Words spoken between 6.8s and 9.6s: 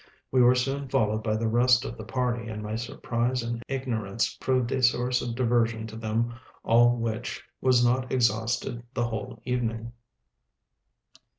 which was not exhausted the whole